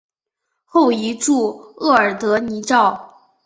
[0.65, 3.13] 后移驻额尔德尼召。